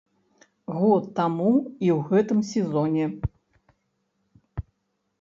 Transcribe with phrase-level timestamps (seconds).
[0.77, 3.05] Год таму і ў гэтым сезоне.